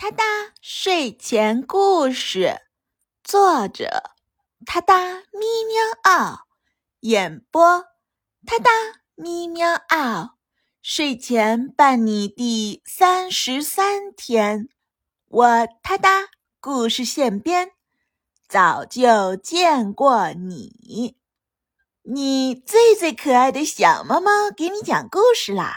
[0.00, 0.22] 哒哒
[0.62, 2.60] 睡前故事，
[3.24, 4.12] 作者：
[4.64, 4.96] 哒哒
[5.32, 6.46] 咪喵嗷，
[7.00, 7.80] 演播：
[8.46, 8.70] 哒哒
[9.16, 10.36] 咪喵嗷。
[10.80, 14.68] 睡前伴你第三十三天，
[15.26, 16.28] 我哒哒
[16.60, 17.72] 故事现编，
[18.48, 21.16] 早就见过你，
[22.02, 25.74] 你最最可爱的小猫猫，给你讲故事啦。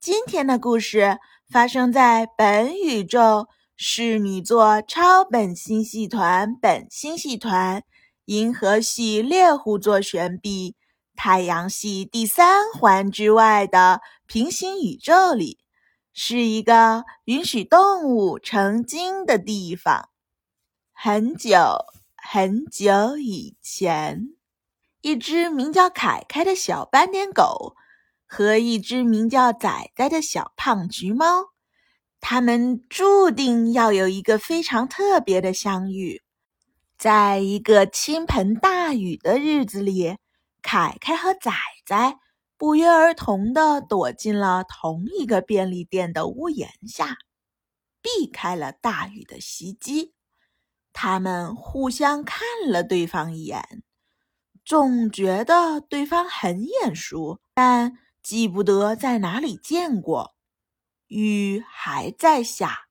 [0.00, 1.18] 今天的故事。
[1.52, 3.46] 发生在本宇宙
[3.76, 7.84] 侍女座超本星系团本星系团
[8.24, 10.76] 银河系猎户座旋臂
[11.14, 15.58] 太阳系第三环之外的平行宇宙里，
[16.14, 20.08] 是一个允许动物成精的地方。
[20.94, 21.84] 很久
[22.16, 24.30] 很久以前，
[25.02, 27.76] 一只名叫凯凯的小斑点狗。
[28.34, 31.50] 和一只名叫仔仔的小胖橘猫，
[32.18, 36.22] 他们注定要有一个非常特别的相遇。
[36.96, 40.16] 在一个倾盆大雨的日子里，
[40.62, 41.52] 凯凯和仔
[41.84, 42.16] 仔
[42.56, 47.18] 不约而同地躲进了同一个便利店的屋檐下，
[48.00, 50.14] 避开了大雨的袭击。
[50.94, 53.82] 他们互相看了对方一眼，
[54.64, 57.98] 总觉得对方很眼熟，但。
[58.22, 60.36] 记不得在哪里见过，
[61.08, 62.86] 雨还在下，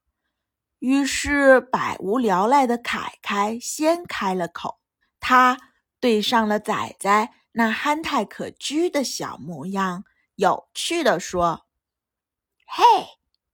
[0.80, 4.80] 于是百无聊赖的凯凯先开了口。
[5.20, 5.58] 他
[6.00, 10.04] 对上了仔仔那憨态可掬的小模样，
[10.36, 11.68] 有趣地说
[12.68, 12.84] ：“嘿，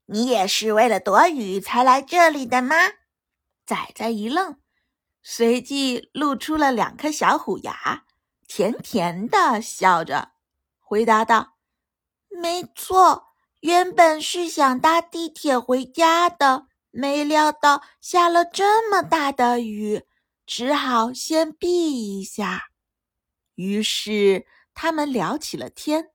[0.05, 2.75] 你也是为了躲雨才来这里的吗？”
[3.67, 4.59] 仔仔一愣，
[5.21, 8.05] 随即露出了两颗小虎牙，
[8.47, 10.31] 甜甜的笑着
[10.79, 11.56] 回答道。
[12.39, 13.29] 没错，
[13.61, 20.03] 原本是想搭地铁回家的，没料到下了这么大的雨，
[20.45, 22.65] 只好先避一下。
[23.55, 26.11] 于是他们聊起了天，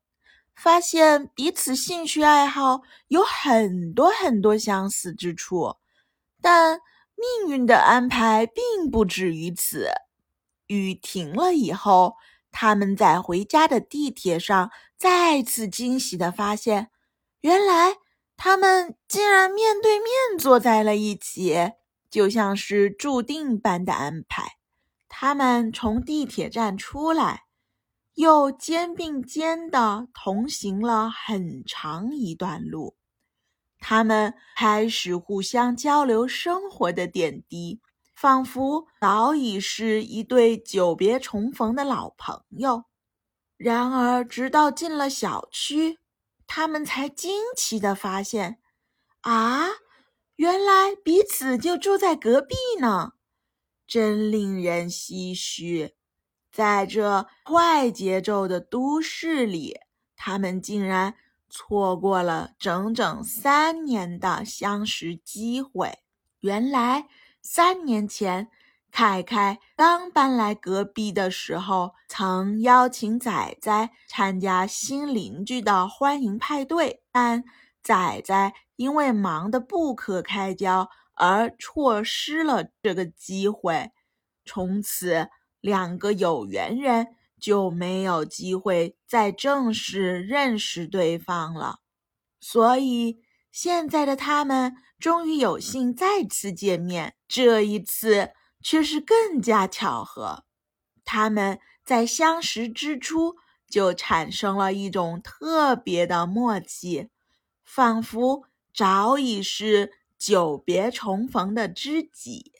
[0.55, 5.75] 发现彼此兴趣爱好有很多很多相似之处，
[6.41, 6.81] 但
[7.17, 9.91] 命运的安排并不止于此。
[10.69, 12.15] 雨停了以后。
[12.53, 16.91] 他们在回家的地铁上再次惊喜地发现，
[17.41, 17.97] 原来
[18.37, 21.73] 他们竟然面对面坐在了一起，
[22.11, 24.59] 就像是注定般的安排。
[25.09, 27.45] 他们从地铁站出来，
[28.15, 32.97] 又肩并肩地同行了很长一段路。
[33.79, 37.81] 他们开始互相交流生活的点滴。
[38.23, 42.85] 仿佛早已是一对久别重逢的老朋友。
[43.57, 45.99] 然而，直到进了小区，
[46.47, 48.61] 他们才惊奇地发现：
[49.23, 49.67] 啊，
[50.37, 53.15] 原来彼此就住在隔壁呢！
[53.89, 55.97] 真令人唏嘘。
[56.53, 59.81] 在这快节奏的都市里，
[60.15, 61.17] 他们竟然
[61.51, 65.99] 错过了整整三年的相识机会。
[66.39, 67.09] 原来。
[67.43, 68.49] 三年前，
[68.93, 77.43] 凯凯刚搬来隔壁的时候，曾邀请仔仔参加新邻居的欢迎派对，但
[77.83, 83.91] 仔仔因为忙得不可开交而错失了这个机会。
[84.45, 85.29] 从此，
[85.61, 87.09] 两个有缘人
[87.41, 91.81] 就没有机会再正式认识对方了。
[92.39, 93.21] 所以。
[93.53, 98.31] 现在的他们终于有幸再次见面，这一次
[98.63, 100.45] 却是更加巧合。
[101.05, 103.35] 他们在相识之初
[103.69, 107.09] 就产生了一种特别的默契，
[107.65, 112.53] 仿佛早已是久别重逢的知己。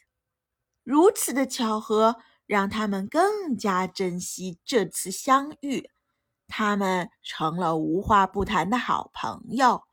[0.83, 2.17] 如此的巧合
[2.47, 5.89] 让他们更加珍惜这次相遇，
[6.49, 9.85] 他们成了无话不谈的好朋友。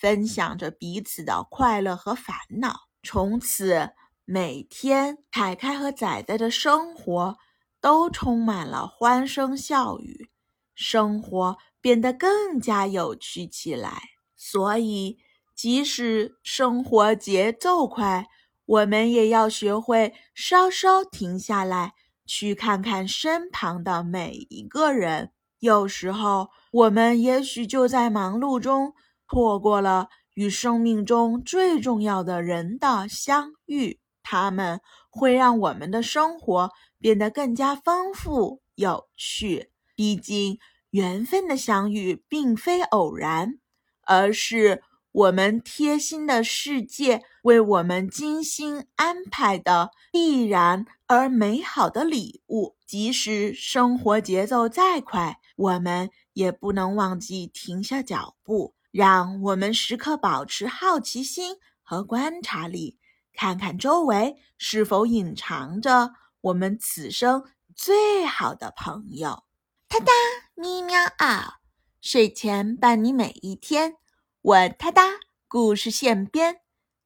[0.00, 2.88] 分享着彼此的快乐和烦恼。
[3.02, 3.90] 从此，
[4.24, 7.36] 每天凯凯和仔仔的生活
[7.80, 10.30] 都充满了欢声笑语，
[10.74, 14.00] 生活变得更加有趣起来。
[14.34, 15.18] 所以，
[15.54, 18.26] 即使生活节奏快，
[18.64, 21.92] 我们也要学会稍稍停下来，
[22.26, 25.32] 去看看身旁的每一个人。
[25.58, 28.94] 有时候，我们也许就在忙碌中。
[29.30, 39.70] 错过了与生命中最重要的人的相遇，他们会让我们的生活变得更加丰富有趣。
[39.94, 40.58] 毕竟，
[40.90, 43.60] 缘分的相遇并非偶然，
[44.02, 44.82] 而是
[45.12, 52.76] 我们贴心的世界为我们精心安排的必然而美好的礼物。
[52.86, 62.98] 即使生活节奏再快，我们也不能忘记停下脚步，让我们时刻保持好奇心和观察力，
[63.32, 67.44] 看看周围是否隐藏着我们此生
[67.74, 69.44] 最好的朋友。
[69.88, 70.12] 哒哒
[70.54, 71.60] 咪喵嗷，
[72.00, 73.96] 睡前伴你每一天。
[74.42, 75.02] 我哒哒，
[75.48, 76.60] 故事现编，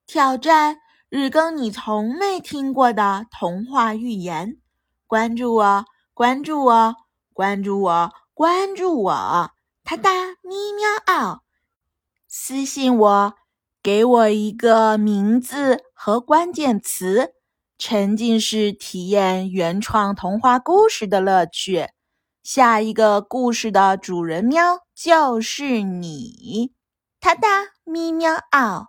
[0.07, 0.79] 挑战
[1.09, 4.59] 日更你从没听过的童话寓言。
[5.07, 6.95] 关注我，关注我，
[7.33, 9.51] 关注我，关注我！
[9.85, 10.11] 哒哒
[10.43, 11.44] 咪喵嗷，
[12.37, 13.35] 私信我，
[13.81, 17.33] 给我一个名字和关键词，
[17.79, 21.91] 沉浸式体验原创童话故事的乐趣。
[22.43, 26.75] 下一个故事的主人喵就是你。
[27.21, 28.89] 哒哒咪喵嗷，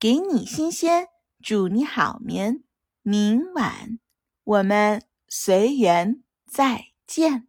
[0.00, 1.08] 给你新鲜，
[1.44, 2.64] 祝你好眠。
[3.02, 3.98] 明晚
[4.44, 7.47] 我们随缘再见。